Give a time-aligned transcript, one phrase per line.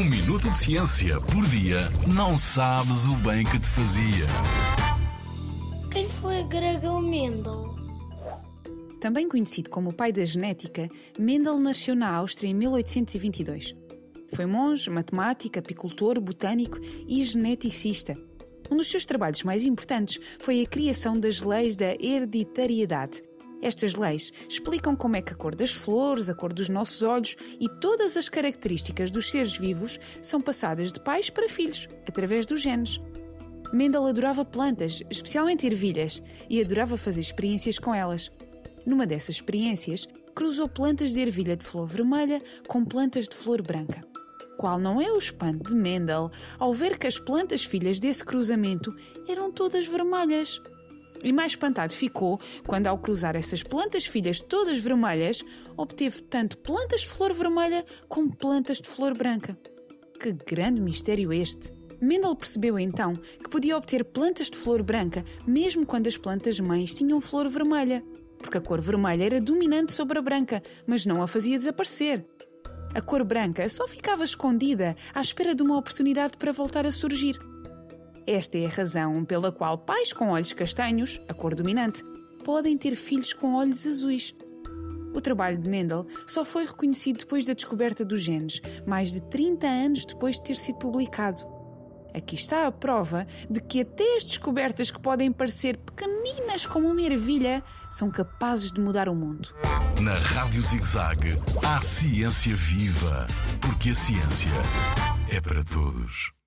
[0.00, 4.26] Um minuto de ciência por dia não sabes o bem que te fazia.
[5.92, 7.76] Quem foi Gregor Mendel?
[8.98, 13.74] Também conhecido como o pai da genética, Mendel nasceu na Áustria em 1822.
[14.34, 18.16] Foi monge, matemático, apicultor, botânico e geneticista.
[18.70, 23.22] Um dos seus trabalhos mais importantes foi a criação das leis da hereditariedade,
[23.62, 27.36] estas leis explicam como é que a cor das flores, a cor dos nossos olhos
[27.60, 32.62] e todas as características dos seres vivos são passadas de pais para filhos, através dos
[32.62, 33.00] genes.
[33.72, 38.30] Mendel adorava plantas, especialmente ervilhas, e adorava fazer experiências com elas.
[38.84, 44.04] Numa dessas experiências, cruzou plantas de ervilha de flor vermelha com plantas de flor branca.
[44.56, 48.94] Qual não é o espanto de Mendel ao ver que as plantas filhas desse cruzamento
[49.28, 50.60] eram todas vermelhas?
[51.22, 55.42] E mais espantado ficou quando, ao cruzar essas plantas filhas todas vermelhas,
[55.76, 59.56] obteve tanto plantas de flor vermelha como plantas de flor branca.
[60.18, 61.72] Que grande mistério este!
[62.00, 66.94] Mendel percebeu então que podia obter plantas de flor branca mesmo quando as plantas mães
[66.94, 68.02] tinham flor vermelha,
[68.38, 72.24] porque a cor vermelha era dominante sobre a branca, mas não a fazia desaparecer.
[72.94, 77.49] A cor branca só ficava escondida à espera de uma oportunidade para voltar a surgir.
[78.26, 82.02] Esta é a razão pela qual pais com olhos castanhos, a cor dominante,
[82.44, 84.34] podem ter filhos com olhos azuis.
[85.14, 89.66] O trabalho de Mendel só foi reconhecido depois da descoberta dos genes, mais de 30
[89.66, 91.40] anos depois de ter sido publicado.
[92.14, 97.02] Aqui está a prova de que até as descobertas que podem parecer pequeninas como uma
[97.02, 99.54] ervilha são capazes de mudar o mundo.
[100.00, 103.26] Na Rádio ZigZag, há ciência viva,
[103.60, 104.50] porque a ciência
[105.28, 106.39] é para todos.